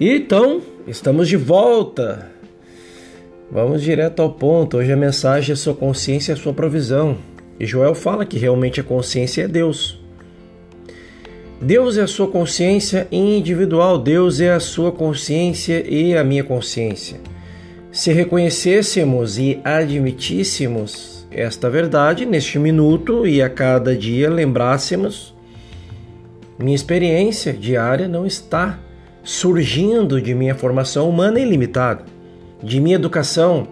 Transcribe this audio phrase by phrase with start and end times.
[0.00, 2.30] Então, estamos de volta.
[3.50, 4.76] Vamos direto ao ponto.
[4.76, 7.18] Hoje a mensagem é sua consciência é sua provisão.
[7.58, 10.00] E Joel fala que realmente a consciência é Deus.
[11.60, 17.18] Deus é a sua consciência individual, Deus é a sua consciência e a minha consciência.
[17.90, 25.34] Se reconhecêssemos e admitíssemos esta verdade neste minuto e a cada dia lembrássemos,
[26.56, 28.78] minha experiência diária não está
[29.28, 32.02] surgindo de minha formação humana ilimitada,
[32.62, 33.68] de minha educação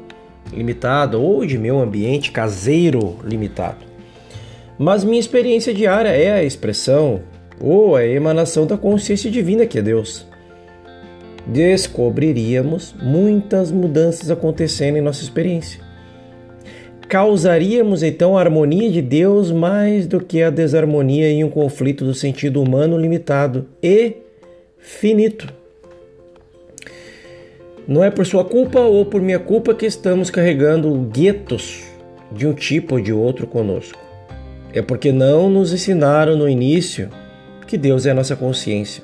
[0.52, 3.78] limitada ou de meu ambiente caseiro limitado.
[4.78, 7.23] Mas minha experiência diária é a expressão
[7.59, 10.27] ou a emanação da consciência divina que é Deus.
[11.47, 15.80] Descobriríamos muitas mudanças acontecendo em nossa experiência.
[17.09, 22.12] Causaríamos então a harmonia de Deus mais do que a desarmonia e um conflito do
[22.12, 24.25] sentido humano limitado e
[24.86, 25.52] finito.
[27.88, 31.83] Não é por sua culpa ou por minha culpa que estamos carregando guetos
[32.30, 33.98] de um tipo ou de outro conosco.
[34.72, 37.11] É porque não nos ensinaram no início
[37.66, 39.02] que Deus é a nossa consciência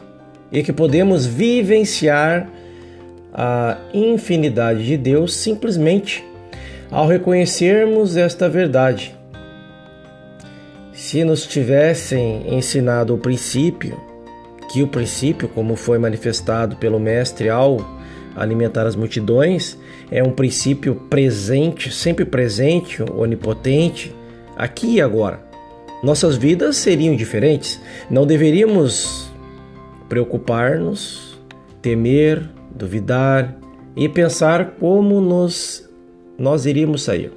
[0.53, 2.49] e que podemos vivenciar
[3.33, 6.25] a infinidade de Deus simplesmente
[6.91, 9.17] ao reconhecermos esta verdade.
[10.93, 14.12] Se nos tivessem ensinado o princípio,
[14.73, 17.79] que o princípio, como foi manifestado pelo Mestre ao
[18.35, 19.79] alimentar as multidões,
[20.11, 24.15] é um princípio presente, sempre presente, onipotente,
[24.57, 25.53] aqui e agora
[26.03, 27.81] nossas vidas seriam diferentes.
[28.11, 29.31] Não deveríamos
[30.09, 31.39] preocupar-nos,
[31.81, 32.43] temer,
[32.75, 33.57] duvidar
[33.95, 35.89] e pensar como nos,
[36.37, 37.31] nós iríamos sair.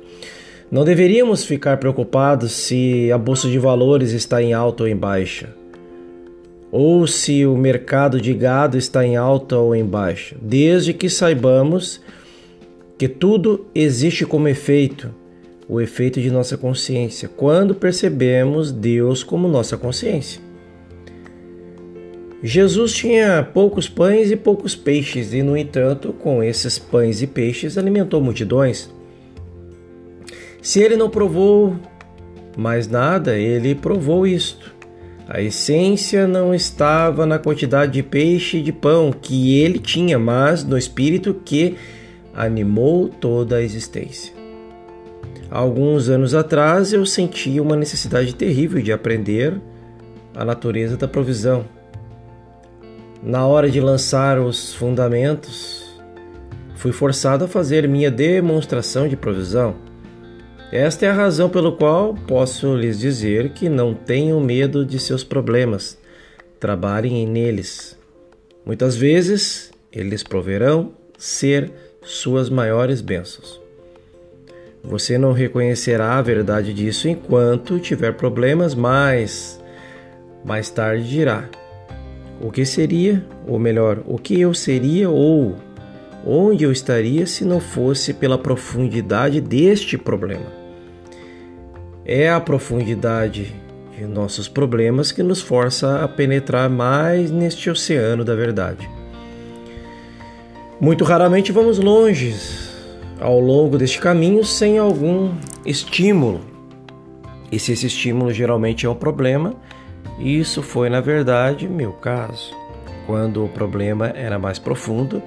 [0.71, 5.49] Não deveríamos ficar preocupados se a bolsa de valores está em alta ou em baixa,
[6.71, 12.01] ou se o mercado de gado está em alta ou em baixa, desde que saibamos
[12.97, 15.13] que tudo existe como efeito
[15.67, 20.39] o efeito de nossa consciência quando percebemos Deus como nossa consciência.
[22.43, 27.75] Jesus tinha poucos pães e poucos peixes, e no entanto, com esses pães e peixes,
[27.75, 28.93] alimentou multidões.
[30.61, 31.75] Se ele não provou
[32.55, 34.64] mais nada, ele provou isto.
[35.27, 40.63] A essência não estava na quantidade de peixe e de pão que ele tinha, mas
[40.63, 41.75] no espírito que
[42.33, 44.33] animou toda a existência.
[45.49, 49.59] Alguns anos atrás eu senti uma necessidade terrível de aprender
[50.35, 51.65] a natureza da provisão.
[53.23, 55.99] Na hora de lançar os fundamentos,
[56.75, 59.75] fui forçado a fazer minha demonstração de provisão.
[60.75, 65.23] Esta é a razão pelo qual posso lhes dizer que não tenham medo de seus
[65.23, 65.97] problemas.
[66.59, 67.97] Trabalhem neles.
[68.65, 71.71] Muitas vezes eles proverão ser
[72.03, 73.61] suas maiores bênçãos.
[74.83, 79.57] Você não reconhecerá a verdade disso enquanto tiver problemas, mas
[80.43, 81.47] mais tarde dirá:
[82.41, 85.55] o que seria, ou melhor, o que eu seria ou
[86.25, 90.64] onde eu estaria se não fosse pela profundidade deste problema.
[92.07, 93.55] É a profundidade
[93.97, 98.87] de nossos problemas que nos força a penetrar mais neste oceano da verdade.
[100.79, 102.35] Muito raramente vamos longe
[103.19, 105.33] ao longo deste caminho sem algum
[105.65, 106.41] estímulo.
[107.51, 109.55] E se esse estímulo geralmente é um problema,
[110.19, 112.53] isso foi na verdade meu caso.
[113.07, 115.23] Quando o problema era mais profundo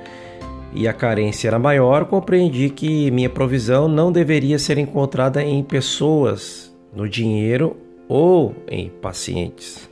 [0.75, 6.75] e a carência era maior, compreendi que minha provisão não deveria ser encontrada em pessoas,
[6.95, 7.77] no dinheiro
[8.09, 9.89] ou em pacientes.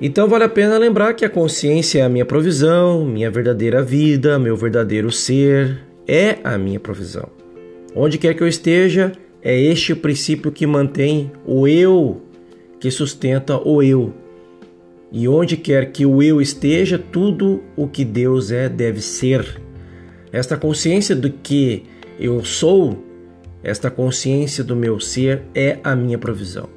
[0.00, 4.38] Então vale a pena lembrar que a consciência é a minha provisão, minha verdadeira vida,
[4.38, 7.28] meu verdadeiro ser, é a minha provisão.
[7.94, 12.20] Onde quer que eu esteja, é este o princípio que mantém o eu,
[12.80, 14.12] que sustenta o eu.
[15.16, 19.62] E onde quer que o eu esteja, tudo o que Deus é deve ser.
[20.32, 21.84] Esta consciência do que
[22.18, 22.98] eu sou,
[23.62, 26.68] esta consciência do meu ser é a minha provisão.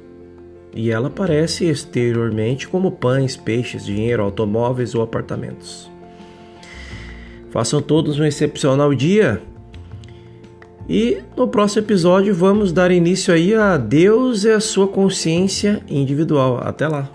[0.72, 5.90] E ela aparece exteriormente como pães, peixes, dinheiro, automóveis ou apartamentos.
[7.50, 9.42] Façam todos um excepcional dia.
[10.88, 16.60] E no próximo episódio vamos dar início aí a Deus e a sua consciência individual.
[16.62, 17.10] Até lá.